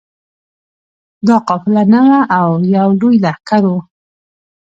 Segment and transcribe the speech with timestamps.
[1.27, 3.79] دا قافله نه وه او یو لوی لښکر وو.